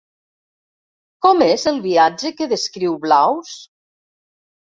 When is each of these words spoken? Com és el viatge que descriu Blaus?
Com 1.25 1.43
és 1.47 1.65
el 1.73 1.77
viatge 1.83 2.33
que 2.39 2.49
descriu 2.53 2.97
Blaus? 3.05 3.55